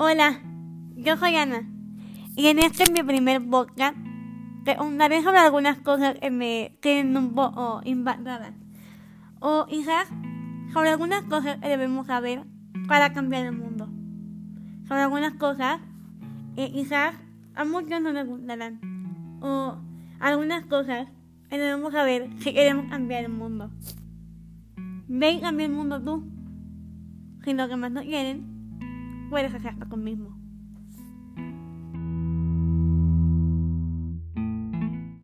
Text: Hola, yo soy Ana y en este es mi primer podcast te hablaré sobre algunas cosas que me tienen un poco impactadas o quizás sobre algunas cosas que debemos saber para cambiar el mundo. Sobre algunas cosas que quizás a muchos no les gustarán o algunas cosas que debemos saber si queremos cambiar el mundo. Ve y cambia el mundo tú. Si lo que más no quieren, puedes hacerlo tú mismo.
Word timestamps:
Hola, 0.00 0.40
yo 0.94 1.16
soy 1.16 1.34
Ana 1.34 1.68
y 2.36 2.46
en 2.46 2.60
este 2.60 2.84
es 2.84 2.92
mi 2.92 3.02
primer 3.02 3.44
podcast 3.44 3.96
te 4.64 4.76
hablaré 4.78 5.24
sobre 5.24 5.38
algunas 5.38 5.80
cosas 5.80 6.16
que 6.20 6.30
me 6.30 6.78
tienen 6.80 7.16
un 7.16 7.34
poco 7.34 7.80
impactadas 7.84 8.54
o 9.40 9.66
quizás 9.66 10.06
sobre 10.72 10.90
algunas 10.90 11.24
cosas 11.24 11.58
que 11.58 11.66
debemos 11.66 12.06
saber 12.06 12.44
para 12.86 13.12
cambiar 13.12 13.46
el 13.46 13.56
mundo. 13.56 13.88
Sobre 14.86 15.02
algunas 15.02 15.34
cosas 15.34 15.80
que 16.54 16.70
quizás 16.70 17.16
a 17.56 17.64
muchos 17.64 18.00
no 18.00 18.12
les 18.12 18.24
gustarán 18.24 18.78
o 19.42 19.78
algunas 20.20 20.64
cosas 20.66 21.08
que 21.50 21.58
debemos 21.58 21.92
saber 21.92 22.30
si 22.38 22.54
queremos 22.54 22.88
cambiar 22.88 23.24
el 23.24 23.32
mundo. 23.32 23.72
Ve 25.08 25.32
y 25.32 25.40
cambia 25.40 25.66
el 25.66 25.72
mundo 25.72 26.00
tú. 26.00 26.24
Si 27.42 27.52
lo 27.52 27.66
que 27.66 27.74
más 27.74 27.90
no 27.90 28.02
quieren, 28.02 28.57
puedes 29.28 29.54
hacerlo 29.54 29.86
tú 29.88 29.96
mismo. 29.96 30.47